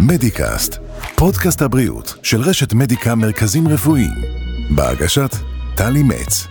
מדיקאסט, 0.00 0.78
פודקאסט 1.16 1.62
הבריאות 1.62 2.14
של 2.22 2.40
רשת 2.40 2.72
מדיקה 2.72 3.14
מרכזים 3.14 3.68
רפואיים, 3.68 4.22
בהגשת 4.70 5.30
טלי 5.76 6.02
מצ. 6.02 6.46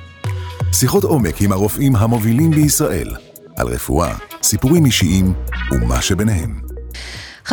שיחות 0.74 1.04
עומק 1.04 1.42
עם 1.42 1.52
הרופאים 1.52 1.96
המובילים 1.96 2.52
בישראל, 2.52 3.16
על 3.58 3.68
רפואה, 3.68 4.16
סיפורים 4.44 4.86
אישיים 4.86 5.34
ומה 5.72 6.02
שביניהם. 6.02 6.65
15% 7.46 7.52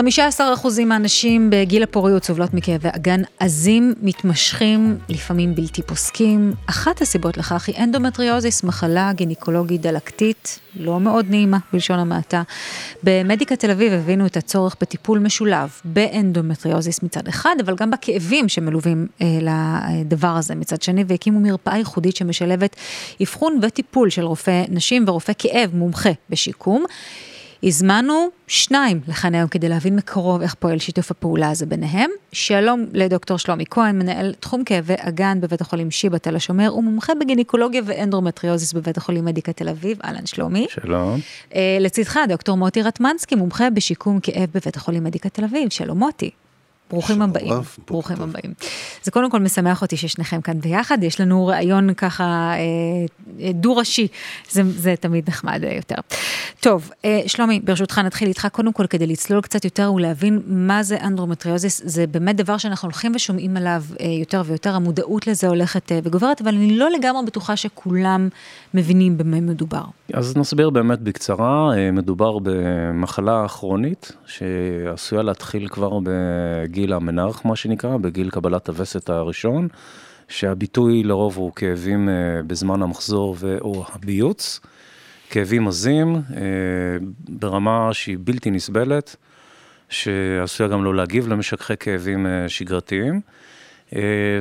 מהנשים 0.86 1.50
בגיל 1.50 1.82
הפוריות 1.82 2.24
סובלות 2.24 2.54
מכאבי 2.54 2.88
אגן 2.96 3.22
עזים, 3.38 3.94
מתמשכים, 4.02 4.98
לפעמים 5.08 5.54
בלתי 5.54 5.82
פוסקים. 5.82 6.52
אחת 6.66 7.02
הסיבות 7.02 7.36
לכך 7.36 7.68
היא 7.68 7.76
אנדומטריוזיס, 7.78 8.64
מחלה 8.64 9.12
גינקולוגית 9.14 9.80
דלקתית, 9.80 10.58
לא 10.76 11.00
מאוד 11.00 11.26
נעימה 11.30 11.58
בלשון 11.72 11.98
המעטה. 11.98 12.42
במדיקה 13.02 13.56
תל 13.56 13.70
אביב 13.70 13.92
הבינו 13.92 14.26
את 14.26 14.36
הצורך 14.36 14.76
בטיפול 14.80 15.18
משולב 15.18 15.70
באנדומטריוזיס 15.84 17.02
מצד 17.02 17.28
אחד, 17.28 17.56
אבל 17.64 17.74
גם 17.74 17.90
בכאבים 17.90 18.48
שמלווים 18.48 19.06
אה, 19.22 19.26
לדבר 20.00 20.36
הזה 20.36 20.54
מצד 20.54 20.82
שני, 20.82 21.04
והקימו 21.06 21.40
מרפאה 21.40 21.78
ייחודית 21.78 22.16
שמשלבת 22.16 22.76
אבחון 23.22 23.58
וטיפול 23.62 24.10
של 24.10 24.24
רופא 24.24 24.64
נשים 24.68 25.04
ורופא 25.08 25.32
כאב 25.38 25.70
מומחה 25.74 26.10
בשיקום. 26.30 26.84
הזמנו 27.64 28.28
שניים 28.46 29.00
לכאן 29.08 29.34
היום 29.34 29.48
כדי 29.48 29.68
להבין 29.68 29.96
מקרוב 29.96 30.42
איך 30.42 30.54
פועל 30.54 30.78
שיתוף 30.78 31.10
הפעולה 31.10 31.50
הזה 31.50 31.66
ביניהם. 31.66 32.10
שלום 32.32 32.86
לדוקטור 32.92 33.36
שלומי 33.38 33.64
כהן, 33.70 33.98
מנהל 33.98 34.34
תחום 34.40 34.64
כאבי 34.64 34.94
אגן 34.98 35.40
בבית 35.40 35.60
החולים 35.60 35.90
שיבא 35.90 36.18
תל 36.18 36.36
השומר, 36.36 36.74
ומומחה 36.76 37.12
בגינקולוגיה 37.20 37.82
ואנדומטריוזיס 37.84 38.72
בבית 38.72 38.96
החולים 38.96 39.24
מדיקה 39.24 39.52
תל 39.52 39.68
אביב. 39.68 39.98
אהלן 40.04 40.26
שלומי. 40.26 40.66
שלום. 40.70 41.20
אה, 41.50 41.54
לצדך 41.80 42.18
דוקטור 42.28 42.56
מוטי 42.56 42.82
רטמנסקי, 42.82 43.34
מומחה 43.34 43.70
בשיקום 43.70 44.20
כאב 44.20 44.48
בבית 44.54 44.76
החולים 44.76 45.04
מדיקה 45.04 45.28
תל 45.28 45.44
אביב. 45.44 45.68
שלום 45.70 45.98
מוטי. 45.98 46.30
ברוכים 46.92 47.22
הבאים, 47.22 47.54
ברוכים 47.86 48.16
הבאים. 48.20 48.54
זה 49.02 49.10
קודם 49.10 49.30
כל 49.30 49.40
משמח 49.40 49.82
אותי 49.82 49.96
ששניכם 49.96 50.40
כאן 50.40 50.60
ביחד, 50.60 51.02
יש 51.02 51.20
לנו 51.20 51.46
ראיון 51.46 51.94
ככה 51.94 52.24
אה, 52.24 52.58
דו-ראשי, 53.50 54.08
זה, 54.50 54.62
זה 54.64 54.94
תמיד 55.00 55.28
נחמד 55.28 55.62
יותר. 55.76 55.94
טוב, 56.60 56.90
אה, 57.04 57.20
שלומי, 57.26 57.60
ברשותך 57.64 57.98
נתחיל 57.98 58.28
איתך 58.28 58.48
קודם 58.52 58.72
כל 58.72 58.86
כדי 58.86 59.06
לצלול 59.06 59.40
קצת 59.40 59.64
יותר 59.64 59.92
ולהבין 59.92 60.40
מה 60.46 60.82
זה 60.82 60.96
אנדומטריוזיס, 61.02 61.82
זה 61.84 62.06
באמת 62.06 62.36
דבר 62.36 62.58
שאנחנו 62.58 62.86
הולכים 62.86 63.12
ושומעים 63.14 63.56
עליו 63.56 63.82
יותר 64.20 64.42
ויותר, 64.46 64.74
המודעות 64.74 65.26
לזה 65.26 65.48
הולכת 65.48 65.92
וגוברת, 66.04 66.40
אבל 66.40 66.54
אני 66.54 66.78
לא 66.78 66.90
לגמרי 66.90 67.26
בטוחה 67.26 67.56
שכולם 67.56 68.28
מבינים 68.74 69.18
במה 69.18 69.40
מדובר. 69.40 69.84
אז 70.12 70.36
נסביר 70.36 70.70
באמת 70.70 71.00
בקצרה, 71.00 71.70
מדובר 71.92 72.38
במחלה 72.42 73.48
כרונית 73.48 74.12
שעשויה 74.26 75.22
להתחיל 75.22 75.68
כבר 75.68 75.98
בגיל 76.02 76.92
המנרך, 76.92 77.46
מה 77.46 77.56
שנקרא, 77.56 77.96
בגיל 77.96 78.30
קבלת 78.30 78.68
הווסת 78.68 79.10
הראשון, 79.10 79.68
שהביטוי 80.32 81.02
לרוב 81.02 81.36
הוא 81.36 81.52
כאבים 81.52 82.08
אה, 82.08 82.14
בזמן 82.46 82.82
המחזור 82.82 83.36
ו/או 83.38 83.84
הביוץ, 83.92 84.60
כאבים 85.30 85.68
עזים, 85.68 86.14
אה, 86.16 86.42
ברמה 87.28 87.88
שהיא 87.92 88.16
בלתי 88.20 88.50
נסבלת, 88.50 89.16
שעשויה 89.88 90.68
גם 90.68 90.84
לא 90.84 90.94
להגיב 90.94 91.28
למשככי 91.28 91.76
כאבים 91.80 92.26
אה, 92.26 92.48
שגרתיים. 92.48 93.20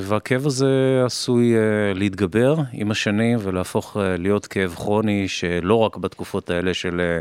והכאב 0.02 0.45
הזה 0.45 1.02
עשוי 1.06 1.53
להתגבר 1.95 2.56
עם 2.73 2.92
השנים 2.92 3.38
ולהפוך 3.42 3.97
להיות 4.17 4.47
כאב 4.47 4.75
כרוני 4.75 5.28
שלא 5.28 5.75
רק 5.75 5.97
בתקופות 5.97 6.50
האלה 6.50 6.73
של 6.73 7.19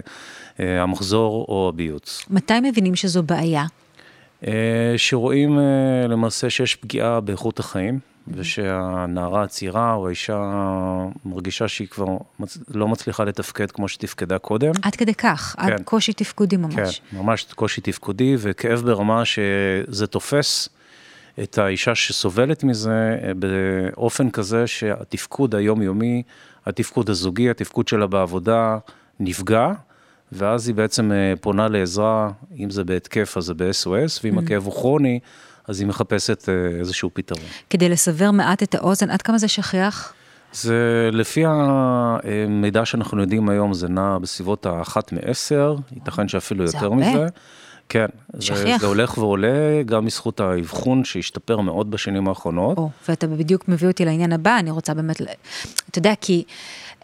המחזור 0.59 1.47
או 1.49 1.69
הביוץ. 1.69 2.25
מתי 2.31 2.61
מבינים 2.61 2.97
שזו 2.97 3.23
בעיה? 3.23 3.65
אה, 4.47 4.95
שרואים 4.97 5.59
אה, 5.59 6.07
למעשה 6.09 6.51
שיש 6.51 6.77
פגיעה 6.77 7.21
באיכות 7.21 7.59
החיים, 7.59 7.99
ושהנערה 8.29 9.43
הצעירה 9.43 9.95
או 9.95 10.07
האישה 10.07 10.53
מרגישה 11.25 11.69
שהיא 11.69 11.89
כבר 11.89 12.07
לא 12.69 12.89
מצליחה 12.89 13.25
לתפקד 13.25 13.71
כמו 13.71 13.89
שתפקדה 13.89 14.39
קודם. 14.39 14.73
עד 14.83 14.97
כדי 14.97 15.15
כך, 15.15 15.57
כן. 15.59 15.73
עד 15.73 15.81
קושי 15.85 16.13
תפקודי 16.13 16.57
ממש. 16.57 17.01
כן, 17.11 17.17
ממש 17.17 17.47
קושי 17.55 17.81
תפקודי 17.81 18.37
וכאב 18.39 18.81
ברמה 18.81 19.23
שזה 19.25 20.07
תופס 20.07 20.69
את 21.43 21.59
האישה 21.59 21.95
שסובלת 21.95 22.65
מזה 22.65 23.19
אה, 23.23 23.33
באופן 23.35 24.31
כזה 24.31 24.67
שהתפקוד 24.67 25.55
היומיומי, 25.55 26.23
התפקוד 26.67 27.11
הזוגי, 27.11 27.51
התפקוד 27.51 27.89
שלה 27.89 28.07
בעבודה 28.07 28.79
נפגע. 29.21 29.73
ואז 30.33 30.69
היא 30.69 30.75
בעצם 30.75 31.13
אה, 31.13 31.33
פונה 31.41 31.69
לעזרה, 31.69 32.31
אם 32.59 32.71
זה 32.71 32.85
בהתקף 32.85 33.37
אז 33.37 33.45
זה 33.45 33.55
ב-SOS, 33.55 34.21
ואם 34.25 34.39
mm. 34.39 34.43
הכאב 34.43 34.65
הוא 34.65 34.73
כרוני, 34.73 35.21
אז 35.69 35.81
היא 35.81 35.89
מחפשת 35.89 36.49
אה, 36.49 36.79
איזשהו 36.79 37.11
פתרון. 37.13 37.45
כדי 37.71 37.89
לסבר 37.89 38.31
מעט 38.31 38.63
את 38.63 38.75
האוזן, 38.75 39.11
עד 39.11 39.23
כמה 39.23 39.39
זה 39.39 39.49
שכיח? 39.49 40.13
זה 40.53 41.11
לפי 41.13 41.45
המידע 41.47 42.85
שאנחנו 42.85 43.21
יודעים 43.21 43.49
היום, 43.49 43.75
זה 43.75 43.89
נע 43.89 44.19
בסביבות 44.19 44.67
האחת 44.67 45.13
מעשר, 45.13 45.77
ייתכן 45.93 46.29
שאפילו 46.29 46.65
יותר 46.65 46.85
הרבה. 46.85 46.97
מזה. 46.97 47.27
כן, 47.91 48.07
זה, 48.33 48.77
זה 48.81 48.87
הולך 48.87 49.19
ועולה 49.19 49.83
גם 49.87 50.07
בזכות 50.07 50.41
האבחון 50.41 51.05
שהשתפר 51.05 51.61
מאוד 51.61 51.91
בשנים 51.91 52.29
האחרונות. 52.29 52.79
או, 52.79 52.91
ואתה 53.09 53.27
בדיוק 53.27 53.69
מביא 53.69 53.89
אותי 53.89 54.05
לעניין 54.05 54.33
הבא, 54.33 54.59
אני 54.59 54.71
רוצה 54.71 54.95
באמת, 54.95 55.21
אתה 55.91 55.99
יודע, 55.99 56.15
כי... 56.21 56.45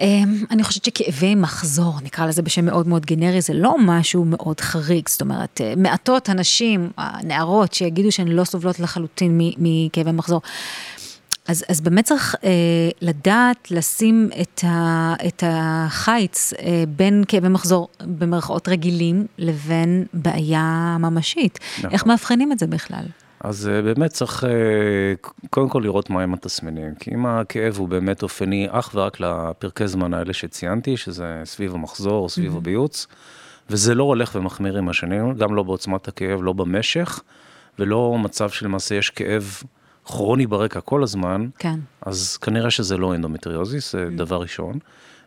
אמ, 0.01 0.45
אני 0.51 0.65
חושבת 0.65 0.85
שכאבי 0.85 1.35
מחזור, 1.35 1.95
נקרא 2.03 2.27
לזה 2.27 2.43
בשם 2.43 2.65
מאוד 2.65 2.89
מאוד 2.89 3.07
גנרי, 3.07 3.41
זה 3.41 3.55
לא 3.55 3.77
משהו 3.79 4.25
מאוד 4.25 4.61
חריג, 4.61 5.09
זאת 5.09 5.21
אומרת, 5.21 5.61
אה, 5.61 5.75
מעטות 5.77 6.29
הנשים, 6.29 6.91
הנערות, 6.97 7.75
שיגידו 7.75 8.13
שהן 8.13 8.29
לא 8.29 8.45
סובלות 8.45 8.81
לחלוטין 8.81 9.41
מכאבי 9.59 10.13
מחזור. 10.13 10.41
אז, 11.49 11.65
אז 11.69 11.81
באמת 11.81 12.05
צריך 12.05 12.35
אה, 12.45 12.51
לדעת 13.01 13.71
לשים 13.71 14.31
את, 14.41 14.65
ה, 14.65 15.15
את 15.27 15.43
החיץ 15.47 16.53
אה, 16.53 16.85
בין 16.89 17.25
כאבי 17.29 17.49
מחזור 17.49 17.89
במרכאות 18.01 18.69
רגילים 18.69 19.27
לבין 19.39 20.07
בעיה 20.15 20.97
ממשית. 21.01 21.59
נכון. 21.79 21.91
איך 21.91 22.07
מאבחנים 22.07 22.53
את 22.53 22.59
זה 22.59 22.67
בכלל? 22.67 23.05
אז 23.41 23.69
אה, 23.69 23.83
באמת 23.83 24.11
צריך 24.11 24.45
אה, 24.45 24.51
קודם 25.51 25.69
כל 25.69 25.81
לראות 25.85 26.11
מהם 26.11 26.35
התסמינים, 26.35 26.95
כי 26.95 27.11
אם 27.15 27.27
הכאב 27.27 27.77
הוא 27.77 27.89
באמת 27.89 28.23
עונתי 28.23 28.67
אך 28.71 28.91
ורק 28.95 29.21
לפרקי 29.21 29.89
זמן 29.89 30.15
האלה 30.15 30.33
שציינתי, 30.33 30.97
שזה 30.97 31.41
סביב 31.45 31.75
המחזור, 31.75 32.29
סביב 32.29 32.55
mm-hmm. 32.55 32.57
הביוץ, 32.57 33.07
וזה 33.71 33.95
לא 33.95 34.05
הולך 34.05 34.35
ומחמיר 34.35 34.79
עם 34.79 34.89
השנים, 34.89 35.35
גם 35.35 35.55
לא 35.55 35.63
בעוצמת 35.63 36.09
הכאב, 36.09 36.43
לא 36.43 36.53
במשך, 36.53 37.21
ולא 37.79 38.17
מצב 38.19 38.51
שלמעשה 38.51 38.95
יש 38.95 39.11
כאב 39.11 39.63
כרוני 40.07 40.47
ברקע 40.47 40.81
כל 40.81 41.03
הזמן, 41.03 41.47
כן. 41.59 41.81
אז 42.01 42.37
כנראה 42.37 42.71
שזה 42.71 42.97
לא 42.97 43.15
אנדומטריוזיס, 43.15 43.93
זה 43.93 44.07
mm-hmm. 44.07 44.19
דבר 44.19 44.41
ראשון. 44.41 44.79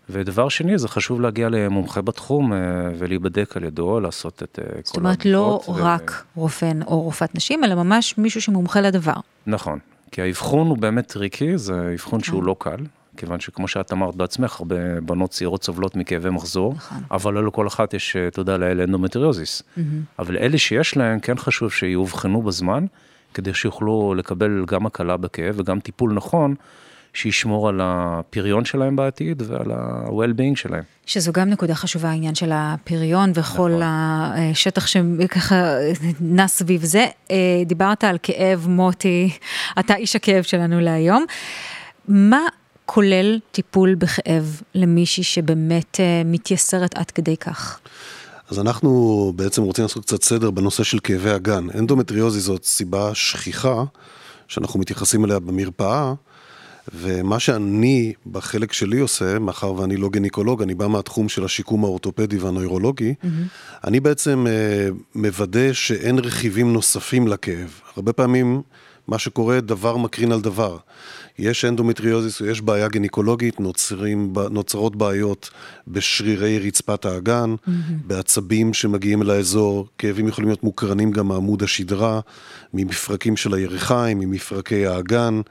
ודבר 0.10 0.50
שני, 0.50 0.78
זה 0.78 0.88
חשוב 0.88 1.22
להגיע 1.22 1.50
למומחה 1.50 2.02
בתחום 2.02 2.54
אה, 2.54 2.58
ולהיבדק 2.98 3.58
על 3.58 3.64
ידו, 3.64 4.00
לעשות 4.00 4.44
את 4.44 4.60
אה, 4.60 4.64
כל 4.64 4.70
הבדיקות. 4.70 4.86
זאת 4.86 4.98
אומרת, 4.98 5.26
לא 5.26 5.62
ו... 5.68 5.72
רק 5.76 6.24
רופא 6.36 6.72
או 6.88 7.02
רופאת 7.02 7.36
נשים, 7.36 7.64
אלא 7.64 7.76
ממש 7.76 8.18
מישהו 8.18 8.42
שמומחה 8.42 8.82
לדבר. 8.82 9.14
נכון, 9.48 9.80
כי 10.12 10.22
האבחון 10.22 10.68
הוא 10.68 10.78
באמת 10.78 11.08
טריקי, 11.08 11.58
זה 11.58 11.92
אבחון 11.94 12.24
שהוא 12.24 12.42
כן. 12.42 12.48
לא 12.48 12.56
קל, 12.60 12.78
כיוון 13.18 13.40
שכמו 13.40 13.68
שאת 13.68 13.92
אמרת 13.92 14.16
בעצמך, 14.16 14.60
הרבה 14.60 15.02
בנות 15.02 15.30
צעירות 15.30 15.64
סובלות 15.64 15.96
מכאבי 15.96 16.30
מחזור, 16.30 16.74
נכון. 16.74 16.98
אבל 17.12 17.34
לא 17.34 17.48
לכל 17.48 17.68
אחת 17.68 17.94
יש, 17.94 18.16
אה, 18.16 18.32
תודה 18.32 18.58
לאל, 18.58 18.82
אנדומטריוזיס. 18.82 19.62
Mm-hmm. 19.62 19.82
אבל 20.20 20.38
אלה 20.38 20.58
שיש 20.58 20.98
להם, 20.98 21.20
כן 21.20 21.38
חשוב 21.38 21.72
שיאובחנו 21.72 22.42
בזמן, 22.42 22.86
כדי 23.34 23.54
שיוכלו 23.54 24.14
לקבל 24.18 24.66
גם 24.68 24.86
הקלה 24.86 25.18
בכאב 25.18 25.56
וגם 25.58 25.80
טיפול 25.80 26.14
נכון. 26.14 26.56
שישמור 27.14 27.70
על 27.70 27.82
הפריון 27.84 28.66
שלהם 28.66 28.96
בעתיד 28.96 29.44
ועל 29.46 29.72
ה-well-being 29.72 30.56
שלהם. 30.56 30.84
שזו 31.06 31.32
גם 31.32 31.50
נקודה 31.50 31.76
חשובה, 31.76 32.10
העניין 32.10 32.36
של 32.36 32.52
הפריון 32.54 33.32
וכל 33.36 33.72
נכון. 33.72 33.82
השטח 33.82 34.88
שככה 34.88 35.56
נע 36.20 36.48
סביב 36.48 36.84
זה. 36.84 37.06
אה, 37.32 37.36
דיברת 37.66 38.04
על 38.04 38.18
כאב 38.24 38.68
מוטי, 38.70 39.30
אתה 39.80 39.96
איש 39.96 40.16
הכאב 40.16 40.44
שלנו 40.44 40.80
להיום. 40.80 41.26
מה 42.08 42.42
כולל 42.86 43.40
טיפול 43.52 43.96
בכאב 43.96 44.62
למישהי 44.76 45.24
שבאמת 45.24 46.00
אה, 46.00 46.22
מתייסרת 46.26 46.98
עד 46.98 47.12
כדי 47.12 47.38
כך? 47.38 47.80
אז 48.50 48.60
אנחנו 48.60 49.34
בעצם 49.36 49.62
רוצים 49.62 49.84
לעשות 49.84 50.06
קצת 50.06 50.24
סדר 50.24 50.52
בנושא 50.52 50.84
של 50.84 51.00
כאבי 51.00 51.30
הגן. 51.30 51.68
אנדומטריוזי 51.80 52.40
זאת 52.40 52.66
סיבה 52.66 53.16
שכיחה 53.16 53.84
שאנחנו 54.48 54.80
מתייחסים 54.80 55.26
אליה 55.26 55.40
במרפאה. 55.40 56.14
ומה 56.94 57.40
שאני 57.40 58.14
בחלק 58.32 58.74
שלי 58.74 59.00
עושה, 59.00 59.40
מאחר 59.40 59.74
ואני 59.74 59.98
לא 59.98 60.10
גניקולוג, 60.10 60.62
אני 60.62 60.76
בא 60.76 60.88
מהתחום 60.88 61.30
של 61.30 61.46
השיקום 61.46 61.84
האורתופדי 61.84 62.38
והנוירולוגי, 62.38 63.14
mm-hmm. 63.24 63.28
אני 63.88 64.00
בעצם 64.00 64.46
uh, 64.48 64.96
מוודא 65.16 65.74
שאין 65.74 66.20
רכיבים 66.20 66.74
נוספים 66.74 67.28
לכאב. 67.28 67.82
הרבה 67.96 68.14
פעמים 68.14 68.62
מה 69.10 69.20
שקורה, 69.20 69.62
דבר 69.62 69.98
מקרין 69.98 70.32
על 70.32 70.42
דבר. 70.42 70.78
יש 71.40 71.66
אנדומטריוזיס 71.66 72.42
יש 72.42 72.62
בעיה 72.62 72.88
גינקולוגית, 72.88 73.60
נוצרים, 73.60 74.34
נוצרות 74.52 74.96
בעיות 74.96 75.50
בשרירי 75.88 76.60
רצפת 76.60 77.06
האגן, 77.06 77.56
mm-hmm. 77.56 77.72
בעצבים 78.06 78.74
שמגיעים 78.74 79.22
אל 79.22 79.30
האזור, 79.30 79.88
כאבים 79.98 80.28
יכולים 80.28 80.48
להיות 80.48 80.64
מוקרנים 80.64 81.12
גם 81.12 81.28
מעמוד 81.28 81.64
השדרה, 81.64 82.20
ממפרקים 82.74 83.38
של 83.38 83.54
הירכיים, 83.54 84.20
ממפרקי 84.20 84.86
האגן. 84.86 85.42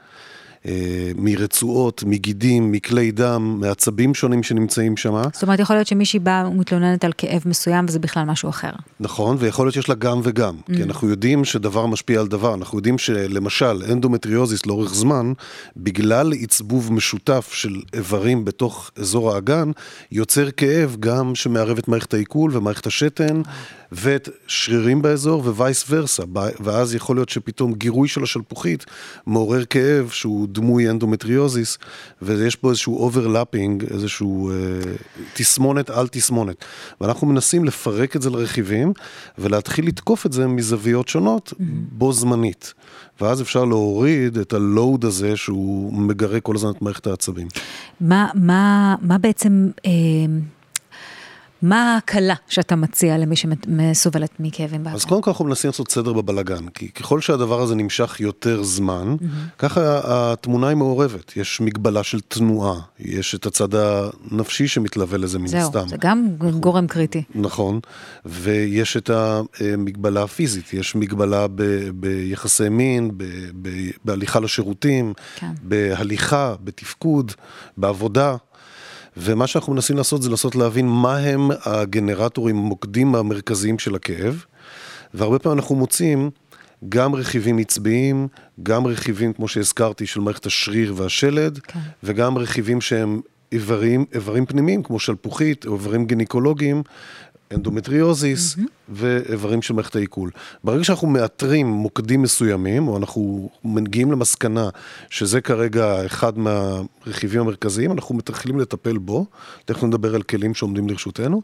אה, 0.65 1.11
מרצועות, 1.15 2.03
מגידים, 2.03 2.71
מכלי 2.71 3.11
דם, 3.11 3.57
מעצבים 3.59 4.13
שונים 4.13 4.43
שנמצאים 4.43 4.97
שם. 4.97 5.21
זאת 5.33 5.43
אומרת, 5.43 5.59
יכול 5.59 5.75
להיות 5.75 5.87
שמישהי 5.87 6.19
באה 6.19 6.47
ומתלוננת 6.47 7.05
על 7.05 7.11
כאב 7.17 7.41
מסוים 7.45 7.85
וזה 7.87 7.99
בכלל 7.99 8.23
משהו 8.23 8.49
אחר. 8.49 8.71
נכון, 8.99 9.37
ויכול 9.39 9.65
להיות 9.65 9.73
שיש 9.73 9.89
לה 9.89 9.95
גם 9.95 10.19
וגם. 10.23 10.55
Mm. 10.55 10.75
כי 10.75 10.83
אנחנו 10.83 11.09
יודעים 11.09 11.45
שדבר 11.45 11.85
משפיע 11.85 12.19
על 12.19 12.27
דבר. 12.27 12.53
אנחנו 12.53 12.77
יודעים 12.77 12.97
שלמשל, 12.97 13.83
אנדומטריוזיס 13.91 14.65
לאורך 14.65 14.93
זמן, 14.93 15.33
בגלל 15.77 16.33
עצבוב 16.41 16.93
משותף 16.93 17.49
של 17.53 17.81
איברים 17.93 18.45
בתוך 18.45 18.91
אזור 18.95 19.33
האגן, 19.33 19.71
יוצר 20.11 20.51
כאב 20.51 20.95
גם 20.99 21.35
שמערב 21.35 21.77
את 21.77 21.87
מערכת 21.87 22.13
העיכול 22.13 22.57
ומערכת 22.57 22.87
השתן. 22.87 23.41
ואת 23.91 24.29
שרירים 24.47 25.01
באזור 25.01 25.41
vice 25.45 25.85
versa, 25.89 26.23
ואז 26.59 26.95
יכול 26.95 27.15
להיות 27.15 27.29
שפתאום 27.29 27.73
גירוי 27.73 28.07
של 28.07 28.23
השלפוחית 28.23 28.85
מעורר 29.27 29.65
כאב 29.65 30.09
שהוא 30.09 30.47
דמוי 30.51 30.89
אנדומטריוזיס, 30.89 31.77
ויש 32.21 32.55
פה 32.55 32.69
איזשהו 32.69 32.97
overlapping, 32.97 33.83
איזשהו 33.83 34.51
אה, 34.51 34.55
תסמונת 35.33 35.89
על 35.89 36.07
תסמונת. 36.07 36.65
ואנחנו 37.01 37.27
מנסים 37.27 37.65
לפרק 37.65 38.15
את 38.15 38.21
זה 38.21 38.29
לרכיבים, 38.29 38.93
ולהתחיל 39.37 39.87
לתקוף 39.87 40.25
את 40.25 40.33
זה 40.33 40.47
מזוויות 40.47 41.07
שונות, 41.07 41.49
mm-hmm. 41.53 41.63
בו 41.91 42.13
זמנית. 42.13 42.73
ואז 43.21 43.41
אפשר 43.41 43.65
להוריד 43.65 44.37
את 44.37 44.53
ה 44.53 44.63
load 44.63 45.05
הזה 45.05 45.37
שהוא 45.37 45.93
מגרה 45.93 46.39
כל 46.39 46.55
הזמן 46.55 46.69
את 46.69 46.81
מערכת 46.81 47.07
העצבים. 47.07 47.47
מה, 48.01 48.27
מה, 48.35 48.95
מה 49.01 49.17
בעצם... 49.17 49.69
אה... 49.85 49.91
מה 51.61 51.93
ההקלה 51.93 52.35
שאתה 52.47 52.75
מציע 52.75 53.17
למי 53.17 53.35
שסובלת 53.35 54.29
מכאבים 54.39 54.83
באגן? 54.83 54.95
אז 54.95 55.05
קודם 55.05 55.21
כל 55.21 55.29
אנחנו 55.29 55.45
מנסים 55.45 55.67
לעשות 55.67 55.91
סדר 55.91 56.13
בבלגן, 56.13 56.67
כי 56.67 56.89
ככל 56.91 57.21
שהדבר 57.21 57.61
הזה 57.61 57.75
נמשך 57.75 58.19
יותר 58.19 58.63
זמן, 58.63 59.15
mm-hmm. 59.19 59.25
ככה 59.57 60.01
התמונה 60.03 60.67
היא 60.67 60.77
מעורבת. 60.77 61.37
יש 61.37 61.61
מגבלה 61.61 62.03
של 62.03 62.19
תנועה, 62.19 62.79
יש 62.99 63.35
את 63.35 63.45
הצד 63.45 63.67
הנפשי 63.75 64.67
שמתלווה 64.67 65.17
לזה 65.17 65.39
מן 65.39 65.47
זהו, 65.47 65.69
סתם. 65.69 65.79
זהו, 65.79 65.89
זה 65.89 65.97
גם 65.99 66.27
נכון, 66.39 66.59
גורם 66.59 66.87
קריטי. 66.87 67.23
נכון, 67.35 67.79
ויש 68.25 68.97
את 68.97 69.09
המגבלה 69.13 70.23
הפיזית, 70.23 70.73
יש 70.73 70.95
מגבלה 70.95 71.47
ב, 71.47 71.63
ביחסי 71.95 72.69
מין, 72.69 73.11
ב, 73.17 73.23
ב, 73.61 73.69
בהליכה 74.05 74.39
לשירותים, 74.39 75.13
כן. 75.35 75.51
בהליכה, 75.63 76.55
בתפקוד, 76.63 77.31
בעבודה. 77.77 78.35
ומה 79.17 79.47
שאנחנו 79.47 79.73
מנסים 79.73 79.97
לעשות 79.97 80.21
זה 80.21 80.29
לנסות 80.29 80.55
להבין 80.55 80.87
מה 80.87 81.17
הם 81.17 81.49
הגנרטורים, 81.65 82.57
המוקדים 82.57 83.15
המרכזיים 83.15 83.79
של 83.79 83.95
הכאב, 83.95 84.43
והרבה 85.13 85.39
פעמים 85.39 85.59
אנחנו 85.59 85.75
מוצאים 85.75 86.29
גם 86.89 87.15
רכיבים 87.15 87.57
עצביים, 87.57 88.27
גם 88.63 88.87
רכיבים, 88.87 89.33
כמו 89.33 89.47
שהזכרתי, 89.47 90.07
של 90.07 90.19
מערכת 90.19 90.45
השריר 90.45 90.93
והשלד, 90.97 91.59
כן. 91.59 91.79
וגם 92.03 92.37
רכיבים 92.37 92.81
שהם 92.81 93.21
איברים, 93.51 94.05
איברים 94.13 94.45
פנימיים, 94.45 94.83
כמו 94.83 94.99
שלפוחית, 94.99 95.65
או 95.65 95.73
איברים 95.73 96.05
גינקולוגיים, 96.05 96.83
אנדומטריוזיס 97.53 98.55
mm-hmm. 98.55 98.61
ואיברים 98.89 99.61
של 99.61 99.73
מערכת 99.73 99.95
העיכול. 99.95 100.31
ברגע 100.63 100.83
שאנחנו 100.83 101.07
מאתרים 101.07 101.67
מוקדים 101.67 102.21
מסוימים, 102.21 102.87
או 102.87 102.97
אנחנו 102.97 103.49
מגיעים 103.63 104.11
למסקנה 104.11 104.69
שזה 105.09 105.41
כרגע 105.41 106.05
אחד 106.05 106.33
מהרכיבים 106.37 107.41
המרכזיים, 107.41 107.91
אנחנו 107.91 108.15
מתחילים 108.15 108.59
לטפל 108.59 108.97
בו, 108.97 109.25
תכף 109.65 109.83
נדבר 109.83 110.15
על 110.15 110.21
כלים 110.21 110.53
שעומדים 110.53 110.89
לרשותנו, 110.89 111.41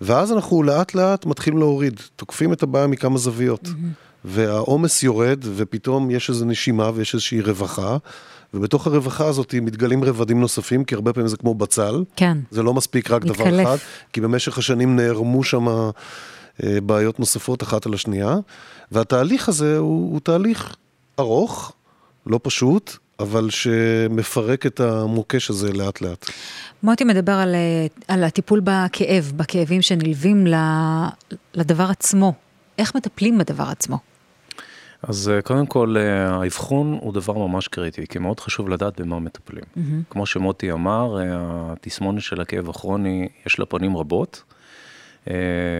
ואז 0.00 0.32
אנחנו 0.32 0.62
לאט 0.62 0.94
לאט 0.94 1.26
מתחילים 1.26 1.58
להוריד, 1.58 2.00
תוקפים 2.16 2.52
את 2.52 2.62
הבעיה 2.62 2.86
מכמה 2.86 3.18
זוויות. 3.18 3.66
Mm-hmm. 3.66 4.09
והעומס 4.24 5.02
יורד, 5.02 5.38
ופתאום 5.56 6.10
יש 6.10 6.28
איזו 6.28 6.44
נשימה 6.44 6.90
ויש 6.94 7.14
איזושהי 7.14 7.40
רווחה, 7.40 7.96
ובתוך 8.54 8.86
הרווחה 8.86 9.26
הזאת 9.26 9.54
מתגלים 9.62 10.04
רבדים 10.04 10.40
נוספים, 10.40 10.84
כי 10.84 10.94
הרבה 10.94 11.12
פעמים 11.12 11.28
זה 11.28 11.36
כמו 11.36 11.54
בצל. 11.54 12.04
כן. 12.16 12.38
זה 12.50 12.62
לא 12.62 12.74
מספיק 12.74 13.10
רק 13.10 13.24
מתקלף. 13.24 13.46
דבר 13.46 13.62
אחד, 13.62 13.76
כי 14.12 14.20
במשך 14.20 14.58
השנים 14.58 14.96
נערמו 14.96 15.44
שם 15.44 15.68
אה, 15.68 16.80
בעיות 16.82 17.20
נוספות 17.20 17.62
אחת 17.62 17.86
על 17.86 17.94
השנייה, 17.94 18.36
והתהליך 18.92 19.48
הזה 19.48 19.78
הוא, 19.78 20.12
הוא 20.12 20.20
תהליך 20.20 20.76
ארוך, 21.18 21.72
לא 22.26 22.40
פשוט, 22.42 22.96
אבל 23.20 23.50
שמפרק 23.50 24.66
את 24.66 24.80
המוקש 24.80 25.50
הזה 25.50 25.72
לאט 25.72 26.00
לאט. 26.00 26.30
מוטי 26.82 27.04
מדבר 27.04 27.32
על, 27.32 27.54
אה, 27.54 27.86
על 28.08 28.24
הטיפול 28.24 28.60
בכאב, 28.64 29.32
בכאבים 29.36 29.82
שנלווים 29.82 30.46
לדבר 31.54 31.90
עצמו. 31.90 32.32
איך 32.80 32.96
מטפלים 32.96 33.38
בדבר 33.38 33.64
עצמו? 33.64 33.98
אז 35.02 35.28
אה, 35.28 35.42
קודם 35.42 35.66
כל, 35.66 35.96
אה, 35.98 36.28
האבחון 36.28 36.98
הוא 37.00 37.12
דבר 37.12 37.38
ממש 37.38 37.68
קריטי, 37.68 38.06
כי 38.06 38.18
מאוד 38.18 38.40
חשוב 38.40 38.68
לדעת 38.68 39.00
במה 39.00 39.18
מטפלים. 39.18 39.62
Mm-hmm. 39.64 40.10
כמו 40.10 40.26
שמוטי 40.26 40.72
אמר, 40.72 41.18
אה, 41.20 41.24
התסמונת 41.72 42.22
של 42.22 42.40
הכאב 42.40 42.70
הכרוני, 42.70 43.28
יש 43.46 43.58
לה 43.58 43.66
פנים 43.66 43.96
רבות, 43.96 44.42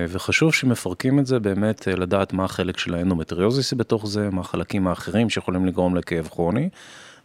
וחשוב 0.09 0.55
שמפרקים 0.55 1.19
את 1.19 1.27
זה 1.27 1.39
באמת 1.39 1.87
לדעת 1.87 2.33
מה 2.33 2.45
החלק 2.45 2.79
של 2.79 2.95
האנדומטריוזיס 2.95 3.75
בתוך 3.75 4.07
זה, 4.07 4.29
מה 4.31 4.41
החלקים 4.41 4.87
האחרים 4.87 5.31
שיכולים 5.31 5.67
לגרום 5.67 5.97
לכאב 5.97 6.29
כרוני, 6.31 6.69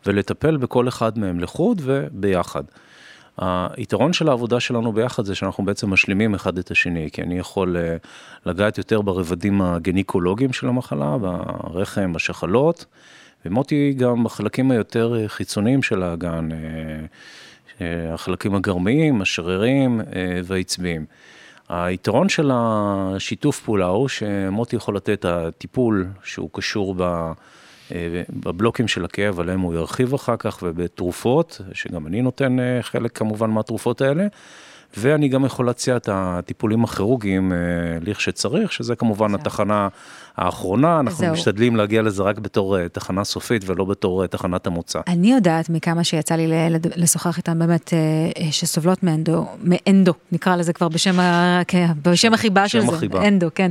ולטפל 0.06 0.58
בכל 0.58 0.88
אחד 0.88 1.20
מהם 1.20 1.40
לחוד 1.40 1.82
וביחד. 1.84 2.64
היתרון 3.38 4.14
של 4.14 4.30
העבודה 4.30 4.60
שלנו 4.60 4.94
ביחד 4.94 5.26
זה 5.26 5.36
שאנחנו 5.36 5.66
בעצם 5.66 5.90
משלימים 5.90 6.36
אחד 6.36 6.58
את 6.58 6.72
השני, 6.72 7.10
כי 7.14 7.22
אני 7.22 7.38
יכול 7.38 7.78
אה, 7.78 7.98
לגעת 8.46 8.78
יותר 8.78 9.02
ברבדים 9.02 9.62
הגניקולוגיים 9.62 10.54
של 10.54 10.68
המחלה, 10.68 11.18
ברחם, 11.18 12.14
בשחלות, 12.14 12.86
ומוטי 13.46 13.94
גם 13.98 14.24
בחלקים 14.24 14.72
היותר 14.72 15.16
אה, 15.16 15.28
חיצוניים 15.28 15.84
של 15.84 16.04
האגן, 16.04 16.50
אה, 17.82 18.14
החלקים 18.14 18.56
הגרמיים, 18.56 19.22
השרירים 19.22 20.02
והעצביים. 20.44 21.06
היתרון 21.70 22.30
של 22.30 22.52
השיתוף 22.54 23.60
פעולה 23.60 23.86
הוא 23.86 24.08
שמוטי 24.08 24.76
יכול 24.76 24.96
לתת 24.96 25.10
את 25.10 25.26
הטיפול 25.26 26.08
שהוא 26.24 26.50
קשור 26.54 26.96
ב... 26.98 27.32
אה, 27.92 28.22
בבלוקים 28.30 28.88
של 28.88 29.06
הכאב, 29.06 29.40
עליהם 29.40 29.60
הוא 29.60 29.74
ירחיב 29.74 30.14
אחר 30.14 30.36
כך, 30.40 30.60
ובתרופות, 30.64 31.62
שגם 31.74 32.08
אני 32.08 32.22
נותן 32.22 32.60
אה, 32.60 32.80
חלק 32.82 33.18
כמובן 33.18 33.50
מהתרופות 33.50 34.02
האלה. 34.02 34.28
ואני 34.98 35.28
גם 35.28 35.46
יכול 35.46 35.66
להציע 35.66 35.98
את 35.98 36.10
הטיפולים 36.12 36.84
הכירורגיים 36.84 37.54
אה, 37.54 37.58
לכשצריך, 38.02 38.72
שזה 38.72 38.96
כמובן 38.96 39.30
זה. 39.30 39.36
התחנה 39.36 39.88
האחרונה, 40.38 41.00
אנחנו 41.00 41.20
זהו. 41.20 41.34
משתדלים 41.34 41.76
להגיע 41.76 42.02
לזה 42.02 42.24
רק 42.24 42.40
בתור 42.40 42.88
תחנה 42.88 43.24
סופית 43.24 43.62
ולא 43.66 43.86
בתור 43.86 44.26
תחנת 44.26 44.68
המוצא. 44.68 45.00
אני 45.08 45.32
יודעת 45.32 45.70
מכמה 45.70 46.04
שיצא 46.04 46.36
לי 46.36 46.48
לשוחח 46.96 47.38
איתם 47.38 47.60
באמת, 47.60 47.94
שסובלות 48.52 49.04
מאנדו, 49.04 49.46
מאנדו, 49.64 50.14
נקרא 50.32 50.56
לזה 50.56 50.74
כבר 50.74 50.90
בשם, 50.90 51.20
ה, 51.20 51.62
כן, 51.68 51.88
בשם 52.02 52.34
החיבה 52.34 52.68
של 52.68 52.82
זה. 52.82 53.08
אנדו, 53.28 53.48
כן, 53.56 53.70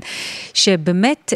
שבאמת... 0.54 1.32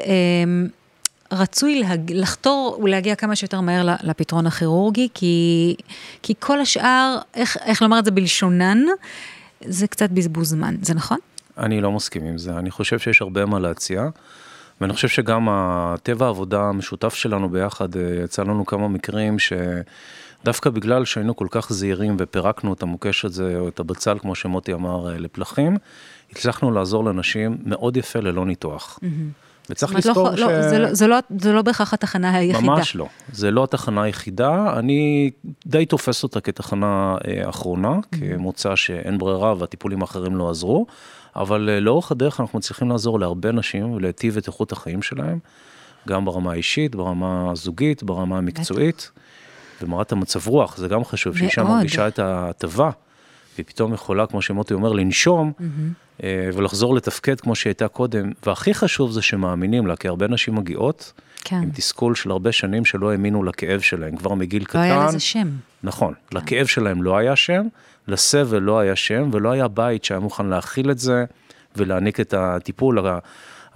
רצוי 1.32 1.80
להג... 1.80 2.12
לחתור 2.12 2.80
ולהגיע 2.82 3.14
כמה 3.14 3.37
שיותר 3.37 3.61
מהר 3.61 3.97
לפתרון 4.02 4.47
הכירורגי, 4.47 5.08
כי, 5.14 5.76
כי 6.23 6.35
כל 6.38 6.61
השאר, 6.61 7.18
איך, 7.35 7.56
איך 7.64 7.82
לומר 7.82 7.99
את 7.99 8.04
זה 8.04 8.11
בלשונן, 8.11 8.78
זה 9.64 9.87
קצת 9.87 10.11
בזבוז 10.11 10.49
זמן, 10.49 10.76
זה 10.82 10.94
נכון? 10.94 11.18
אני 11.58 11.80
לא 11.80 11.92
מסכים 11.92 12.25
עם 12.25 12.38
זה, 12.38 12.58
אני 12.58 12.70
חושב 12.70 12.99
שיש 12.99 13.23
הרבה 13.23 13.47
מה 13.47 13.58
להציע, 13.58 14.08
ואני 14.80 14.92
חושב 14.92 15.08
שגם 15.08 15.49
הטבע 15.50 16.26
העבודה 16.26 16.62
המשותף 16.62 17.14
שלנו 17.14 17.49
ביחד, 17.49 17.97
אה, 17.97 18.02
יצא 18.25 18.42
לנו 18.42 18.66
כמה 18.66 18.88
מקרים 18.88 19.37
שדווקא 19.38 20.70
בגלל 20.70 21.04
שהיינו 21.04 21.37
כל 21.37 21.47
כך 21.50 21.73
זהירים 21.73 22.16
ופירקנו 22.18 22.73
את 22.73 22.82
המוקש 22.82 23.25
הזה, 23.25 23.56
או 23.58 23.68
את 23.68 23.80
הבצל, 23.80 24.18
כמו 24.18 24.35
שמוטי 24.35 24.73
אמר, 24.73 25.12
אה, 25.12 25.18
לפלחים, 25.18 25.76
הצלחנו 26.30 26.70
לעזור 26.70 27.04
לאנשים 27.04 27.58
מאוד 27.64 27.97
יפה 27.97 28.18
ללא 28.20 28.47
ניתוח. 28.47 28.99
Mm-hmm. 29.02 29.48
וצריך 29.70 29.92
לא 29.92 29.98
לזכור 29.98 30.30
לא, 30.30 30.37
ש... 30.37 30.40
לא, 30.40 30.68
זה, 30.68 30.78
לא, 30.78 30.94
זה, 30.94 31.06
לא, 31.06 31.16
זה 31.38 31.52
לא 31.52 31.62
בהכרח 31.62 31.94
התחנה 31.94 32.37
היחידה. 32.37 32.72
ממש 32.72 32.96
לא, 32.96 33.06
זה 33.32 33.50
לא 33.50 33.64
התחנה 33.64 34.02
היחידה, 34.02 34.78
אני 34.78 35.30
די 35.66 35.87
תופס 35.87 36.22
אותה 36.22 36.40
כתחנה 36.40 37.16
אה, 37.28 37.48
אחרונה, 37.48 37.96
mm-hmm. 37.98 38.18
כמוצא 38.18 38.76
שאין 38.76 39.18
ברירה 39.18 39.54
והטיפולים 39.58 40.02
האחרים 40.02 40.37
לא 40.37 40.50
עזרו, 40.50 40.87
אבל 41.37 41.68
אה, 41.72 41.80
לאורך 41.80 42.12
הדרך 42.12 42.40
אנחנו 42.40 42.58
מצליחים 42.58 42.90
לעזור 42.90 43.20
להרבה 43.20 43.52
נשים 43.52 43.90
ולהיטיב 43.92 44.37
את 44.37 44.46
איכות 44.46 44.72
החיים 44.72 45.02
שלהם, 45.02 45.38
גם 46.08 46.25
ברמה 46.25 46.52
האישית, 46.52 46.94
ברמה 46.94 47.50
הזוגית, 47.50 48.02
ברמה 48.02 48.38
המקצועית, 48.38 49.10
ומראת 49.82 50.12
המצב 50.12 50.48
רוח, 50.48 50.76
זה 50.76 50.88
גם 50.88 51.04
חשוב, 51.04 51.37
שאישה 51.37 51.62
מרגישה 51.62 52.08
את 52.08 52.18
ההטבה. 52.18 52.90
והיא 53.54 53.66
פתאום 53.66 53.94
יכולה, 53.94 54.26
כמו 54.26 54.42
שמוטי 54.42 54.75
אומר, 54.75 54.92
לנשום 54.92 55.52
mm-hmm. 55.58 56.07
ולחזור 56.25 56.94
לתפקד 56.94 57.40
כמו 57.40 57.54
שהיא 57.54 57.70
הייתה 57.70 57.88
קודם. 57.88 58.32
והכי 58.46 58.75
חשוב 58.75 59.10
זה 59.10 59.22
שמאמינים 59.22 59.87
לה, 59.87 59.96
כי 59.96 60.08
הרבה 60.08 60.28
נשים 60.28 60.54
מגיעות 60.54 61.12
כן. 61.44 61.56
עם 61.56 61.70
תסכול 61.70 62.14
של 62.14 62.30
הרבה 62.30 62.52
שנים 62.52 62.84
שלא 62.84 63.10
האמינו 63.10 63.44
לכאב 63.44 63.80
שלהם, 63.80 64.16
כבר 64.16 64.34
מגיל 64.34 64.64
קטן. 64.64 64.78
לא 64.78 64.84
היה 64.84 65.06
לזה 65.06 65.20
שם. 65.20 65.48
נכון, 65.82 66.14
לכאב 66.32 66.66
שלהם 66.66 67.02
לא 67.02 67.16
היה 67.16 67.37
שם, 67.37 67.66
לסבל 68.08 68.58
לא 68.58 68.78
היה 68.78 68.96
שם, 68.96 69.30
ולא 69.32 69.50
היה 69.50 69.68
בית 69.68 70.04
שהיה 70.04 70.20
מוכן 70.20 70.46
להכיל 70.46 70.90
את 70.90 70.98
זה 70.98 71.25
ולהעניק 71.76 72.20
את 72.20 72.34
הטיפול 72.34 72.98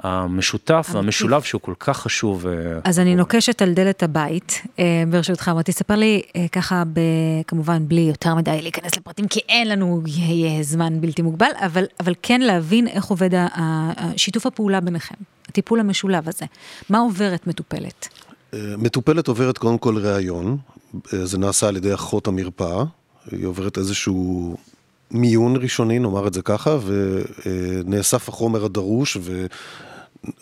המשותף 0.03 0.89
והמשולב 0.93 1.43
שהוא 1.43 1.61
כל 1.61 1.75
כך 1.79 1.99
חשוב. 1.99 2.47
אה, 2.47 2.53
אז 2.85 2.99
אני 2.99 3.15
נוקשת 3.15 3.63
על 3.63 3.73
דלת 3.73 4.03
הבית, 4.03 4.63
אה, 4.79 4.85
ברשותך, 5.11 5.51
אבל 5.53 5.63
תספר 5.63 5.95
לי 5.95 6.23
אה, 6.37 6.47
ככה, 6.53 6.83
ב, 6.93 7.01
כמובן 7.47 7.89
בלי 7.89 8.01
יותר 8.01 8.35
מדי 8.35 8.63
להיכנס 8.63 8.97
לפרטים, 8.97 9.29
כי 9.29 9.41
אין 9.49 9.69
לנו 9.69 10.03
זמן 10.63 11.01
בלתי 11.01 11.23
מוגבל, 11.23 11.51
אבל, 11.67 11.85
אבל 12.01 12.15
כן 12.23 12.41
להבין 12.41 12.89
איך 12.89 13.05
עובד 13.05 13.31
שיתוף 14.17 14.47
הפעולה 14.47 14.81
ביניכם, 14.81 15.15
הטיפול 15.49 15.81
המשולב 15.81 16.29
הזה. 16.29 16.47
מה 16.91 16.99
עוברת 16.99 17.47
מטופלת? 17.47 18.09
מטופלת 18.55 19.29
עוברת 19.29 19.59
קודם 19.59 19.79
כל 19.79 19.99
ראיון, 19.99 20.59
זה 21.11 21.39
נעשה 21.39 21.69
על 21.69 21.77
ידי 21.77 21.95
אחות 21.95 22.27
המרפאה, 22.27 22.85
היא 23.31 23.47
עוברת 23.47 23.79
איזשהו 23.79 24.57
מיון 25.11 25.57
ראשוני, 25.57 25.99
נאמר 25.99 26.27
את 26.27 26.35
זה 26.35 26.43
ככה, 26.43 26.79
ונאסף 26.87 28.29
החומר 28.29 28.65
הדרוש, 28.65 29.17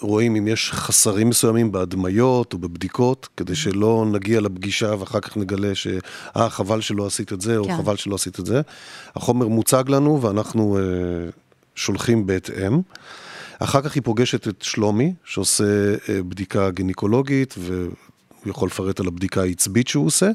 ורואים 0.03 0.37
אם 0.37 0.49
יש 0.49 0.73
חסרים 0.73 1.29
מסוימים 1.29 1.73
בהדמיות 1.73 2.53
או 2.53 2.59
בבדיקות, 2.59 3.29
כדי 3.37 3.55
שלא 3.55 4.07
נגיע 4.13 4.41
לפגישה 4.41 4.95
ואחר 4.99 5.21
כך 5.21 5.37
נגלה 5.37 5.75
ש... 5.75 5.87
אה, 6.37 6.51
חבל 6.51 6.81
שלא 6.81 7.07
עשית 7.07 7.33
את 7.33 7.41
זה, 7.41 7.57
או 7.57 7.65
כן. 7.65 7.77
חבל 7.77 7.97
שלא 7.97 8.15
עשית 8.15 8.41
את 8.41 8.47
זה. 8.47 8.61
החומר 9.17 9.49
מוצג 9.49 9.85
לנו 9.89 10.23
ואנחנו 10.23 10.79
אה, 10.79 10.83
שולחים 11.75 12.27
בהתאם. 12.27 12.81
אחר 13.59 13.83
כך 13.83 13.95
היא 13.95 14.03
פוגשת 14.03 14.49
את 14.49 14.63
שלומי, 14.63 15.15
שעושה 15.25 15.65
אה, 16.09 16.23
בדיקה 16.23 16.71
גינקולוגית, 16.71 17.55
והוא 17.59 17.91
יכול 18.47 18.69
לפרט 18.69 19.01
על 19.01 19.07
הבדיקה 19.07 19.43
העצבית 19.43 19.89
שהוא 19.89 20.07
עושה, 20.07 20.31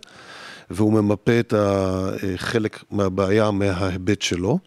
והוא 0.69 0.93
ממפה 0.93 1.39
את 1.39 1.53
החלק 1.57 2.83
מהבעיה 2.91 3.51
מההיבט 3.51 4.21
שלו. 4.21 4.59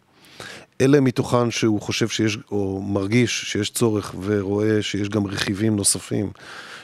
אלה 0.80 1.00
מתוכן 1.00 1.50
שהוא 1.50 1.80
חושב 1.80 2.08
שיש, 2.08 2.38
או 2.50 2.82
מרגיש 2.82 3.44
שיש 3.44 3.70
צורך 3.70 4.14
ורואה 4.22 4.82
שיש 4.82 5.08
גם 5.08 5.26
רכיבים 5.26 5.76
נוספים 5.76 6.30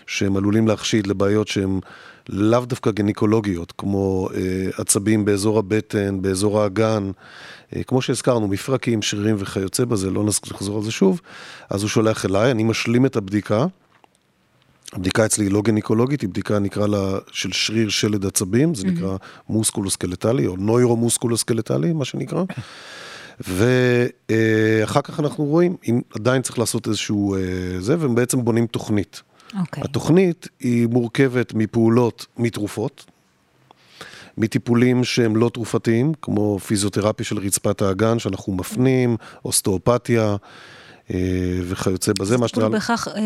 שהם 0.07 0.37
עלולים 0.37 0.69
להחשיד 0.69 1.07
לבעיות 1.07 1.49
שהן 1.49 1.81
לאו 2.29 2.65
דווקא 2.65 2.91
גינקולוגיות, 2.91 3.73
כמו 3.79 4.29
אה, 4.35 4.69
עצבים 4.79 5.25
באזור 5.25 5.59
הבטן, 5.59 6.23
באזור 6.23 6.61
האגן, 6.61 7.11
אה, 7.77 7.83
כמו 7.83 8.03
שהזכרנו, 8.03 8.49
מפרקים, 8.49 9.03
שרירים 9.03 9.37
וכיוצא 9.39 9.85
בזה, 9.85 10.11
לא 10.11 10.25
נחזור 10.25 10.77
על 10.77 10.83
זה 10.83 10.91
שוב, 10.91 11.21
אז 11.71 11.83
הוא 11.83 11.89
שולח 11.89 12.25
אליי, 12.27 12.51
אני 12.51 12.65
משלים 12.65 13.07
את 13.07 13.17
הבדיקה. 13.17 13.67
הבדיקה 14.93 15.27
אצלי 15.27 15.45
היא 15.45 15.53
לא 15.53 15.63
גינקולוגית, 15.63 16.21
היא 16.21 16.29
בדיקה 16.29 16.59
נקרא 16.59 16.87
לה 16.87 17.19
של 17.33 17.53
שריר 17.53 17.89
שלד 17.89 18.27
עצבים, 18.27 18.75
זה 18.75 18.87
נקרא 18.87 19.17
מוסקולוסקלטלי 19.49 20.47
או 20.47 20.57
נוירומוסקולוסקלטלי, 20.57 21.93
מה 21.93 22.05
שנקרא. 22.05 22.45
ואחר 23.41 25.00
כך 25.00 25.21
אנחנו 25.21 25.45
רואים 25.45 25.76
אם 25.88 26.00
עדיין 26.14 26.43
צריך 26.43 26.59
לעשות 26.59 26.88
איזשהו 26.88 27.35
אה, 27.35 27.41
זה, 27.79 27.99
והם 27.99 28.14
בעצם 28.14 28.45
בונים 28.45 28.67
תוכנית. 28.67 29.23
אוקיי. 29.61 29.83
התוכנית 29.83 30.49
היא 30.61 30.87
מורכבת 30.87 31.55
מפעולות, 31.55 32.26
מתרופות, 32.37 33.05
מטיפולים 34.38 35.05
שהם 35.05 35.37
לא 35.37 35.49
תרופתיים, 35.49 36.12
כמו 36.23 36.59
פיזיותרפיה 36.59 37.26
של 37.26 37.38
רצפת 37.38 37.83
האגן, 37.83 38.19
שאנחנו 38.19 38.53
מפנים, 38.55 39.17
אוסטאופתיה 39.45 40.23
אה, 40.23 40.37
וכיוצא 41.62 42.12
בזה, 42.18 42.38
מה 42.38 42.49
טיפול 42.49 42.68
בהכרח 42.68 43.08
אה, 43.08 43.23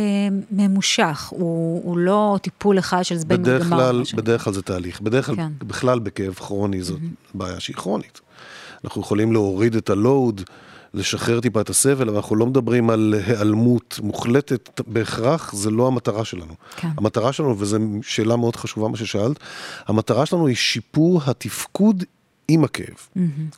ממושך, 0.50 1.28
הוא, 1.30 1.82
הוא 1.84 1.98
לא 1.98 2.38
טיפול 2.42 2.78
אחד 2.78 3.02
של 3.02 3.16
זבנג 3.16 3.40
בדרך 3.40 3.66
וגמר. 3.66 3.78
כלל, 3.78 3.98
מה 3.98 4.04
שנקרא. 4.04 4.22
בדרך 4.22 4.44
כלל 4.44 4.52
זה 4.52 4.62
תהליך. 4.62 5.00
בדרך 5.00 5.26
כלל, 5.26 5.36
כן. 5.36 5.52
בכלל 5.58 5.98
בכאב 5.98 6.34
כרוני 6.34 6.82
זאת 6.82 7.00
בעיה 7.34 7.60
שהיא 7.60 7.76
כרונית. 7.76 8.20
אנחנו 8.84 9.00
יכולים 9.00 9.32
להוריד 9.32 9.76
את 9.76 9.90
הלואוד, 9.90 10.40
לשחרר 10.94 11.40
טיפה 11.40 11.60
את 11.60 11.70
הסבל, 11.70 12.08
אבל 12.08 12.16
אנחנו 12.16 12.36
לא 12.36 12.46
מדברים 12.46 12.90
על 12.90 13.14
היעלמות 13.26 14.00
מוחלטת 14.02 14.80
בהכרח, 14.86 15.54
זה 15.54 15.70
לא 15.70 15.86
המטרה 15.86 16.24
שלנו. 16.24 16.54
כן. 16.76 16.88
המטרה 16.96 17.32
שלנו, 17.32 17.58
וזו 17.58 17.78
שאלה 18.02 18.36
מאוד 18.36 18.56
חשובה 18.56 18.88
מה 18.88 18.96
ששאלת, 18.96 19.36
המטרה 19.86 20.26
שלנו 20.26 20.46
היא 20.46 20.56
שיפור 20.56 21.20
התפקוד 21.26 22.04
עם 22.48 22.64
הכאב, 22.64 23.08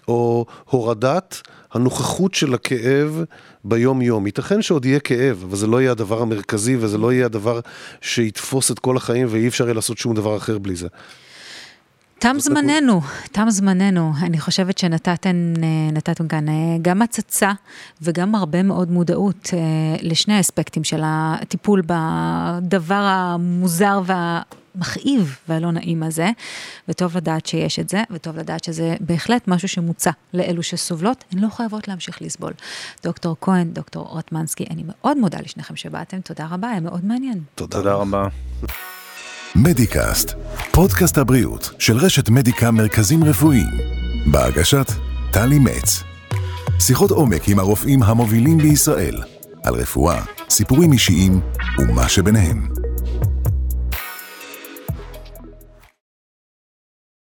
או 0.08 0.46
הורדת 0.64 1.40
הנוכחות 1.72 2.34
של 2.34 2.54
הכאב 2.54 3.24
ביום-יום. 3.64 4.26
ייתכן 4.26 4.62
שעוד 4.62 4.84
יהיה 4.84 5.00
כאב, 5.00 5.44
אבל 5.48 5.56
זה 5.56 5.66
לא 5.66 5.80
יהיה 5.80 5.90
הדבר 5.90 6.22
המרכזי, 6.22 6.76
וזה 6.76 6.98
לא 6.98 7.12
יהיה 7.12 7.26
הדבר 7.26 7.60
שיתפוס 8.00 8.70
את 8.70 8.78
כל 8.78 8.96
החיים, 8.96 9.26
ואי 9.30 9.48
אפשר 9.48 9.64
יהיה 9.64 9.74
לעשות 9.74 9.98
שום 9.98 10.14
דבר 10.14 10.36
אחר 10.36 10.58
בלי 10.58 10.76
זה. 10.76 10.88
תם 12.20 12.36
זמננו, 12.38 13.00
תם 13.32 13.50
זמננו. 13.50 14.12
אני 14.22 14.40
חושבת 14.40 14.78
שנתתם 14.78 15.52
אה, 16.08 16.26
כאן 16.28 16.48
אה, 16.48 16.54
גם 16.82 17.02
הצצה 17.02 17.52
וגם 18.02 18.34
הרבה 18.34 18.62
מאוד 18.62 18.90
מודעות 18.90 19.50
אה, 19.52 19.58
לשני 20.02 20.34
האספקטים 20.34 20.84
של 20.84 21.00
הטיפול 21.04 21.82
בדבר 21.86 22.94
המוזר 22.94 24.02
והמכאיב 24.74 25.36
והלא 25.48 25.70
נעים 25.70 26.02
הזה, 26.02 26.30
וטוב 26.88 27.16
לדעת 27.16 27.46
שיש 27.46 27.78
את 27.78 27.88
זה, 27.88 28.02
וטוב 28.10 28.36
לדעת 28.36 28.64
שזה 28.64 28.94
בהחלט 29.00 29.48
משהו 29.48 29.68
שמוצע 29.68 30.10
לאלו 30.34 30.62
שסובלות, 30.62 31.24
הן 31.32 31.38
לא 31.38 31.48
חייבות 31.48 31.88
להמשיך 31.88 32.22
לסבול. 32.22 32.52
דוקטור 33.02 33.36
כהן, 33.40 33.70
דוקטור 33.72 34.06
רוטמנסקי, 34.06 34.64
אני 34.70 34.82
מאוד 34.86 35.16
מודה 35.16 35.38
לשניכם 35.40 35.76
שבאתם, 35.76 36.20
תודה 36.20 36.46
רבה, 36.50 36.70
היה 36.70 36.80
מאוד 36.80 37.04
מעניין. 37.04 37.40
תודה. 37.54 37.76
תודה 37.76 37.94
רבה. 37.94 38.28
מדיקאסט, 39.56 40.34
פודקאסט 40.72 41.18
הבריאות 41.18 41.70
של 41.78 41.96
רשת 41.96 42.28
מדיקה 42.28 42.70
מרכזים 42.70 43.24
רפואיים. 43.24 43.78
בהגשת 44.26 44.86
טלי 45.32 45.58
מצ. 45.58 46.02
שיחות 46.80 47.10
עומק 47.10 47.48
עם 47.48 47.58
הרופאים 47.58 48.02
המובילים 48.02 48.58
בישראל, 48.58 49.22
על 49.64 49.74
רפואה, 49.74 50.22
סיפורים 50.50 50.92
אישיים 50.92 51.40
ומה 51.78 52.08
שביניהם. 52.08 52.79